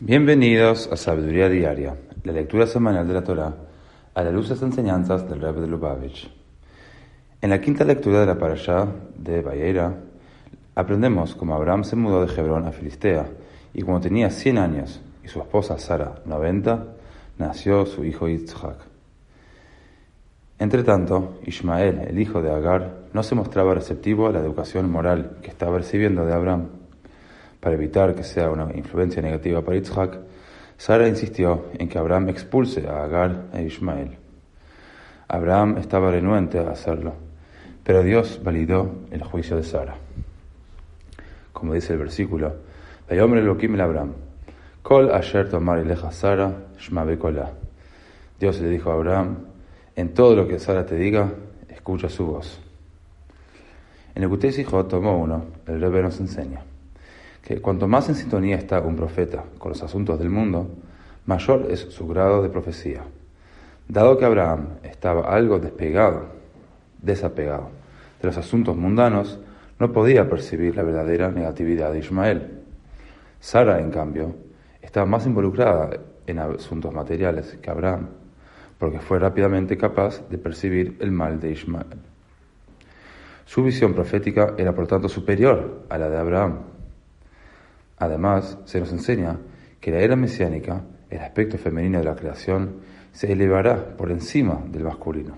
Bienvenidos 0.00 0.88
a 0.92 0.96
Sabiduría 0.96 1.48
Diaria, 1.48 1.96
la 2.22 2.30
lectura 2.30 2.68
semanal 2.68 3.08
de 3.08 3.14
la 3.14 3.24
Torá 3.24 3.52
a 4.14 4.22
la 4.22 4.30
luz 4.30 4.48
de 4.48 4.54
las 4.54 4.62
enseñanzas 4.62 5.28
del 5.28 5.40
Rebbe 5.40 5.60
de 5.60 5.66
Lubavitch. 5.66 6.30
En 7.42 7.50
la 7.50 7.60
quinta 7.60 7.82
lectura 7.82 8.20
de 8.20 8.26
la 8.26 8.38
parashá 8.38 8.86
de 9.16 9.42
Bayera, 9.42 9.92
aprendemos 10.76 11.34
cómo 11.34 11.56
Abraham 11.56 11.82
se 11.82 11.96
mudó 11.96 12.24
de 12.24 12.32
Hebrón 12.32 12.68
a 12.68 12.70
Filistea 12.70 13.26
y 13.74 13.82
cuando 13.82 14.02
tenía 14.02 14.30
100 14.30 14.58
años 14.58 15.00
y 15.24 15.26
su 15.26 15.40
esposa 15.40 15.76
Sara 15.80 16.22
90, 16.24 16.94
nació 17.38 17.84
su 17.84 18.04
hijo 18.04 18.28
Yitzhak. 18.28 18.78
Entre 20.60 20.84
tanto, 20.84 21.40
Ismael, 21.44 22.02
el 22.08 22.20
hijo 22.20 22.40
de 22.40 22.52
Agar, 22.52 22.98
no 23.12 23.24
se 23.24 23.34
mostraba 23.34 23.74
receptivo 23.74 24.28
a 24.28 24.32
la 24.32 24.38
educación 24.38 24.88
moral 24.92 25.38
que 25.42 25.50
estaba 25.50 25.78
recibiendo 25.78 26.24
de 26.24 26.34
Abraham. 26.34 26.77
Para 27.60 27.74
evitar 27.74 28.14
que 28.14 28.22
sea 28.22 28.50
una 28.50 28.72
influencia 28.76 29.20
negativa 29.20 29.62
para 29.62 29.76
Yitzhak, 29.76 30.18
Sara 30.76 31.08
insistió 31.08 31.66
en 31.76 31.88
que 31.88 31.98
Abraham 31.98 32.28
expulse 32.28 32.86
a 32.86 33.02
Agar 33.02 33.46
e 33.52 33.64
Ismael. 33.64 34.16
Abraham 35.26 35.76
estaba 35.78 36.12
renuente 36.12 36.58
a 36.60 36.70
hacerlo, 36.70 37.14
pero 37.82 38.04
Dios 38.04 38.40
validó 38.44 38.92
el 39.10 39.24
juicio 39.24 39.56
de 39.56 39.64
Sara. 39.64 39.96
Como 41.52 41.74
dice 41.74 41.94
el 41.94 41.98
versículo, 41.98 42.54
Elohim 43.08 43.74
el 43.74 43.80
Abraham, 43.80 44.12
Kol 44.82 45.10
asher 45.10 45.50
tomar 45.50 45.84
Sara, 46.12 46.52
shma 46.78 47.04
Dios 48.38 48.60
le 48.60 48.68
dijo 48.68 48.90
a 48.92 48.94
Abraham, 48.94 49.36
en 49.96 50.14
todo 50.14 50.36
lo 50.36 50.46
que 50.46 50.60
Sara 50.60 50.86
te 50.86 50.94
diga, 50.94 51.28
escucha 51.68 52.08
su 52.08 52.24
voz. 52.24 52.60
En 54.14 54.22
el 54.22 54.28
Gutei 54.28 54.64
tomó 54.88 55.18
uno, 55.18 55.44
el 55.66 55.80
Rebbe 55.80 56.02
nos 56.02 56.20
enseña 56.20 56.62
que 57.42 57.60
cuanto 57.60 57.88
más 57.88 58.08
en 58.08 58.14
sintonía 58.14 58.56
está 58.56 58.80
un 58.80 58.96
profeta 58.96 59.44
con 59.58 59.70
los 59.70 59.82
asuntos 59.82 60.18
del 60.18 60.30
mundo, 60.30 60.68
mayor 61.26 61.68
es 61.70 61.80
su 61.80 62.06
grado 62.06 62.42
de 62.42 62.48
profecía. 62.48 63.02
Dado 63.88 64.18
que 64.18 64.24
Abraham 64.24 64.78
estaba 64.82 65.34
algo 65.34 65.58
despegado, 65.58 66.26
desapegado 67.00 67.70
de 68.20 68.26
los 68.28 68.36
asuntos 68.36 68.76
mundanos, 68.76 69.38
no 69.78 69.92
podía 69.92 70.28
percibir 70.28 70.76
la 70.76 70.82
verdadera 70.82 71.30
negatividad 71.30 71.92
de 71.92 72.00
Ismael. 72.00 72.60
Sara, 73.40 73.80
en 73.80 73.90
cambio, 73.90 74.34
estaba 74.82 75.06
más 75.06 75.26
involucrada 75.26 75.90
en 76.26 76.38
asuntos 76.38 76.92
materiales 76.92 77.56
que 77.62 77.70
Abraham 77.70 78.08
porque 78.78 79.00
fue 79.00 79.18
rápidamente 79.18 79.76
capaz 79.76 80.22
de 80.28 80.38
percibir 80.38 80.96
el 81.00 81.10
mal 81.10 81.40
de 81.40 81.50
Ismael. 81.50 81.98
Su 83.44 83.62
visión 83.64 83.94
profética 83.94 84.54
era 84.56 84.74
por 84.74 84.86
tanto 84.86 85.08
superior 85.08 85.84
a 85.88 85.98
la 85.98 86.08
de 86.08 86.16
Abraham. 86.16 86.58
Además, 87.98 88.58
se 88.64 88.80
nos 88.80 88.92
enseña 88.92 89.38
que 89.80 89.90
la 89.90 89.98
era 90.00 90.16
mesiánica, 90.16 90.82
el 91.10 91.20
aspecto 91.20 91.58
femenino 91.58 91.98
de 91.98 92.04
la 92.04 92.16
creación, 92.16 92.76
se 93.12 93.32
elevará 93.32 93.96
por 93.96 94.10
encima 94.10 94.62
del 94.66 94.84
masculino. 94.84 95.36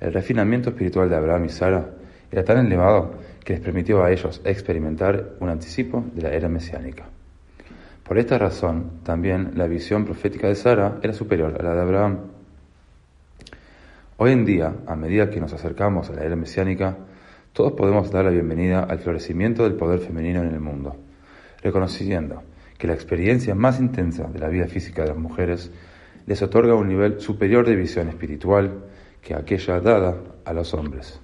El 0.00 0.12
refinamiento 0.12 0.70
espiritual 0.70 1.08
de 1.08 1.16
Abraham 1.16 1.46
y 1.46 1.48
Sara 1.48 1.86
era 2.30 2.44
tan 2.44 2.66
elevado 2.66 3.14
que 3.44 3.54
les 3.54 3.62
permitió 3.62 4.02
a 4.02 4.10
ellos 4.10 4.40
experimentar 4.44 5.34
un 5.40 5.48
anticipo 5.48 6.04
de 6.14 6.22
la 6.22 6.30
era 6.30 6.48
mesiánica. 6.48 7.04
Por 8.02 8.18
esta 8.18 8.36
razón, 8.36 9.00
también 9.02 9.52
la 9.54 9.66
visión 9.66 10.04
profética 10.04 10.48
de 10.48 10.56
Sara 10.56 10.98
era 11.02 11.14
superior 11.14 11.56
a 11.58 11.62
la 11.62 11.74
de 11.74 11.80
Abraham. 11.80 12.18
Hoy 14.18 14.32
en 14.32 14.44
día, 14.44 14.74
a 14.86 14.94
medida 14.94 15.30
que 15.30 15.40
nos 15.40 15.54
acercamos 15.54 16.10
a 16.10 16.12
la 16.12 16.24
era 16.24 16.36
mesiánica, 16.36 16.96
todos 17.52 17.72
podemos 17.72 18.10
dar 18.10 18.24
la 18.24 18.30
bienvenida 18.30 18.82
al 18.82 18.98
florecimiento 18.98 19.62
del 19.62 19.74
poder 19.74 20.00
femenino 20.00 20.42
en 20.42 20.52
el 20.52 20.60
mundo, 20.60 20.96
reconociendo 21.64 22.42
que 22.78 22.86
la 22.86 22.94
experiencia 22.94 23.54
más 23.54 23.80
intensa 23.80 24.24
de 24.24 24.38
la 24.38 24.48
vida 24.48 24.68
física 24.68 25.02
de 25.02 25.08
las 25.08 25.16
mujeres 25.16 25.72
les 26.26 26.42
otorga 26.42 26.74
un 26.74 26.88
nivel 26.88 27.20
superior 27.20 27.66
de 27.66 27.74
visión 27.74 28.08
espiritual 28.08 28.84
que 29.22 29.34
aquella 29.34 29.80
dada 29.80 30.16
a 30.44 30.52
los 30.52 30.74
hombres. 30.74 31.23